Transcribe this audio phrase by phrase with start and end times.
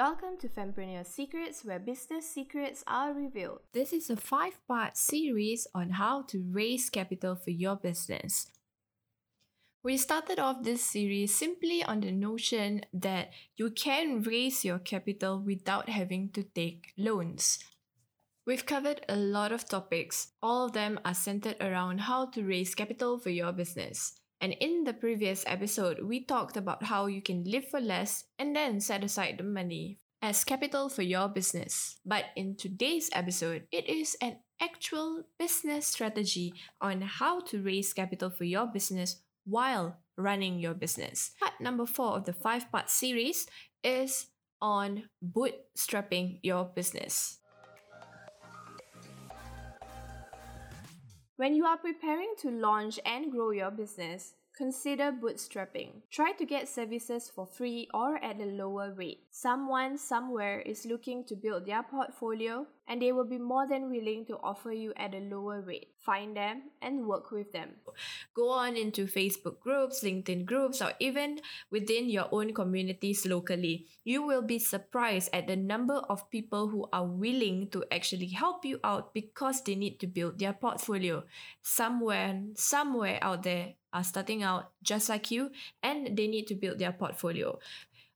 [0.00, 3.58] Welcome to Fempreneur Secrets, where business secrets are revealed.
[3.74, 8.50] This is a five part series on how to raise capital for your business.
[9.82, 15.38] We started off this series simply on the notion that you can raise your capital
[15.38, 17.58] without having to take loans.
[18.46, 20.28] We've covered a lot of topics.
[20.42, 24.18] All of them are centered around how to raise capital for your business.
[24.40, 28.56] And in the previous episode, we talked about how you can live for less and
[28.56, 31.98] then set aside the money as capital for your business.
[32.04, 38.30] But in today's episode, it is an actual business strategy on how to raise capital
[38.30, 41.32] for your business while running your business.
[41.40, 43.46] Part number four of the five part series
[43.82, 44.26] is
[44.60, 47.39] on bootstrapping your business.
[51.40, 56.02] When you are preparing to launch and grow your business, Consider bootstrapping.
[56.10, 59.20] Try to get services for free or at a lower rate.
[59.30, 64.26] Someone somewhere is looking to build their portfolio and they will be more than willing
[64.26, 65.94] to offer you at a lower rate.
[66.00, 67.76] Find them and work with them.
[68.34, 73.86] Go on into Facebook groups, LinkedIn groups, or even within your own communities locally.
[74.02, 78.64] You will be surprised at the number of people who are willing to actually help
[78.64, 81.24] you out because they need to build their portfolio.
[81.60, 85.50] Somewhere, somewhere out there, are starting out just like you
[85.82, 87.58] and they need to build their portfolio.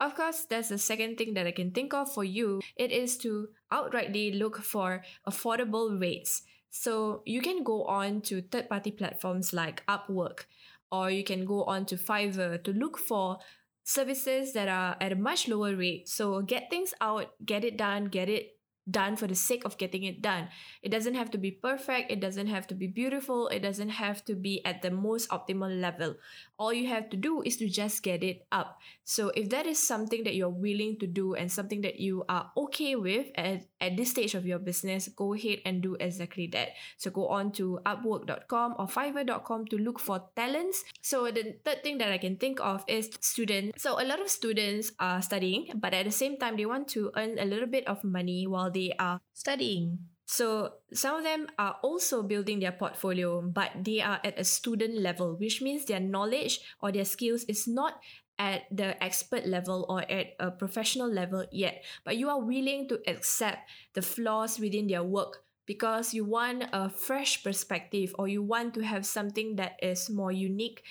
[0.00, 2.60] Of course, there's a second thing that I can think of for you.
[2.76, 6.42] It is to outrightly look for affordable rates.
[6.70, 10.44] So you can go on to third party platforms like Upwork,
[10.92, 13.38] or you can go on to Fiverr to look for
[13.84, 16.08] services that are at a much lower rate.
[16.08, 18.57] So get things out, get it done, get it
[18.90, 20.48] done for the sake of getting it done.
[20.82, 24.24] It doesn't have to be perfect, it doesn't have to be beautiful, it doesn't have
[24.26, 26.16] to be at the most optimal level.
[26.58, 28.78] All you have to do is to just get it up.
[29.04, 32.50] So if that is something that you're willing to do and something that you are
[32.56, 36.70] okay with at, at this stage of your business, go ahead and do exactly that.
[36.96, 40.84] So go on to upwork.com or fiverr.com to look for talents.
[41.00, 43.82] So the third thing that I can think of is students.
[43.82, 47.10] So a lot of students are studying, but at the same time they want to
[47.16, 49.98] earn a little bit of money while they are studying.
[50.28, 55.00] So some of them are also building their portfolio, but they are at a student
[55.00, 57.96] level, which means their knowledge or their skills is not
[58.38, 61.82] at the expert level or at a professional level yet.
[62.04, 66.88] But you are willing to accept the flaws within their work because you want a
[66.88, 70.82] fresh perspective or you want to have something that is more unique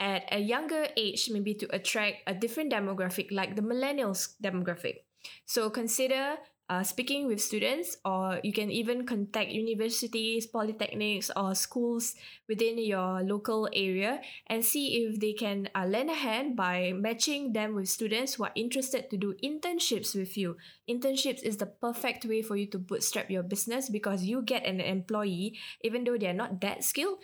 [0.00, 5.04] at a younger age, maybe to attract a different demographic like the millennials demographic.
[5.44, 6.36] So consider
[6.70, 12.14] uh, speaking with students, or you can even contact universities, polytechnics, or schools
[12.48, 17.52] within your local area and see if they can uh, lend a hand by matching
[17.52, 20.56] them with students who are interested to do internships with you.
[20.88, 24.78] Internships is the perfect way for you to bootstrap your business because you get an
[24.80, 27.18] employee, even though they are not that skilled,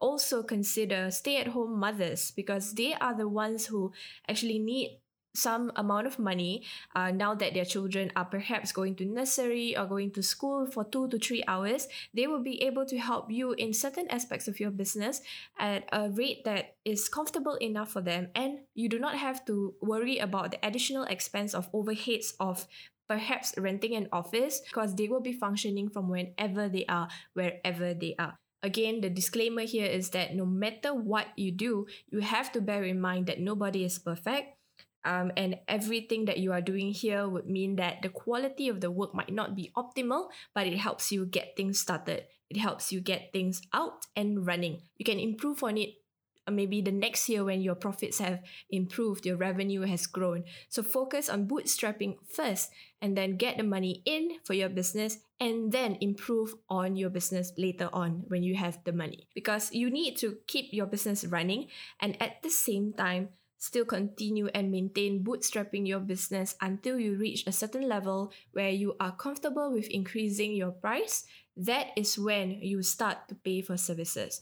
[0.00, 3.92] also consider stay at home mothers because they are the ones who
[4.28, 5.00] actually need
[5.38, 6.62] some amount of money
[6.96, 10.84] uh, now that their children are perhaps going to nursery or going to school for
[10.84, 14.60] two to three hours they will be able to help you in certain aspects of
[14.60, 15.20] your business
[15.58, 18.28] at a rate that is comfortable enough for them.
[18.34, 22.66] And you do not have to worry about the additional expense of overheads of
[23.08, 28.14] perhaps renting an office because they will be functioning from whenever they are wherever they
[28.18, 28.38] are.
[28.62, 32.82] Again, the disclaimer here is that no matter what you do, you have to bear
[32.82, 34.57] in mind that nobody is perfect
[35.08, 38.90] um, and everything that you are doing here would mean that the quality of the
[38.90, 42.24] work might not be optimal, but it helps you get things started.
[42.50, 44.82] It helps you get things out and running.
[44.98, 45.94] You can improve on it
[46.46, 50.44] uh, maybe the next year when your profits have improved, your revenue has grown.
[50.68, 52.70] So focus on bootstrapping first
[53.00, 57.52] and then get the money in for your business and then improve on your business
[57.56, 59.26] later on when you have the money.
[59.34, 61.68] Because you need to keep your business running
[62.00, 67.46] and at the same time, still continue and maintain bootstrapping your business until you reach
[67.46, 71.24] a certain level where you are comfortable with increasing your price,
[71.56, 74.40] that is when you start to pay for services.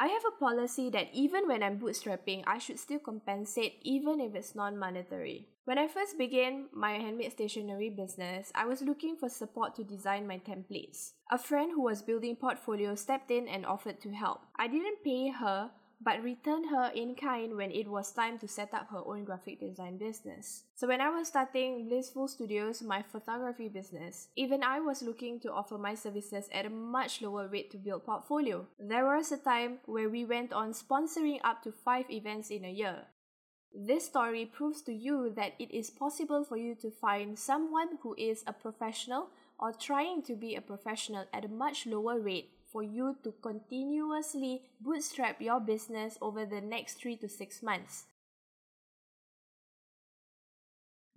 [0.00, 4.36] I have a policy that even when I'm bootstrapping, I should still compensate even if
[4.36, 5.48] it's non monetary.
[5.64, 10.26] When I first began my handmade stationery business, I was looking for support to design
[10.26, 11.14] my templates.
[11.32, 14.46] A friend who was building portfolio stepped in and offered to help.
[14.56, 18.72] I didn't pay her but returned her in kind when it was time to set
[18.72, 20.64] up her own graphic design business.
[20.74, 25.52] So when I was starting Blissful Studios, my photography business, even I was looking to
[25.52, 28.66] offer my services at a much lower rate to build portfolio.
[28.78, 32.70] There was a time where we went on sponsoring up to 5 events in a
[32.70, 33.06] year.
[33.74, 38.14] This story proves to you that it is possible for you to find someone who
[38.16, 39.28] is a professional
[39.58, 44.62] or trying to be a professional at a much lower rate for you to continuously
[44.80, 48.06] bootstrap your business over the next three to six months.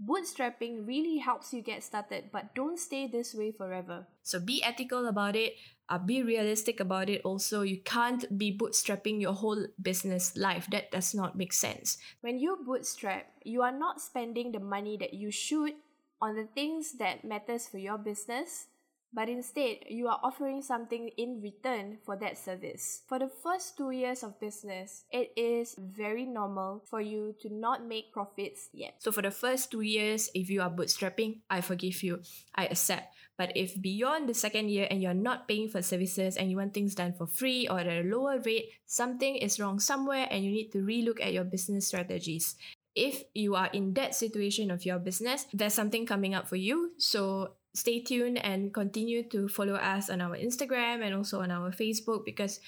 [0.02, 4.08] Bootstrapping really helps you get started, but don't stay this way forever.
[4.24, 5.54] So be ethical about it,
[5.88, 7.62] uh, be realistic about it also.
[7.62, 10.66] You can't be bootstrapping your whole business life.
[10.72, 12.00] That does not make sense.
[12.22, 15.74] When you bootstrap, you are not spending the money that you should
[16.20, 18.66] on the things that matters for your business
[19.14, 23.04] but instead you are offering something in return for that service.
[23.08, 27.86] For the first two years of business, it is very normal for you to not
[27.86, 28.96] make profits yet.
[29.00, 32.22] So for the first two years, if you are bootstrapping, I forgive you,
[32.56, 33.14] I accept.
[33.38, 36.74] But if beyond the second year and you're not paying for services and you want
[36.74, 40.52] things done for free or at a lower rate, something is wrong somewhere and you
[40.52, 42.56] need to relook at your business strategies
[42.96, 46.92] if you are in that situation of your business, there's something coming up for you.
[46.98, 51.72] So stay tuned and continue to follow us on our Instagram and also on our
[51.72, 52.60] Facebook because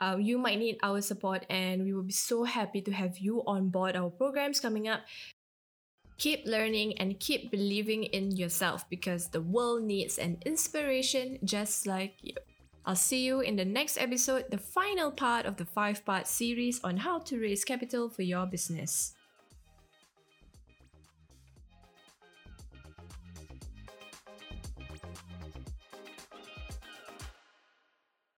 [0.00, 3.42] uh, you might need our support and we will be so happy to have you
[3.46, 5.00] on board our programs coming up.
[6.18, 12.14] Keep learning and keep believing in yourself because the world needs an inspiration just like
[12.22, 12.34] you.
[12.84, 16.80] I'll see you in the next episode, the final part of the five part series
[16.82, 19.14] on how to raise capital for your business.